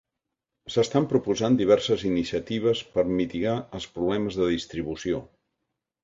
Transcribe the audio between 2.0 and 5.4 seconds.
iniciatives per mitigar els problemes de distribució.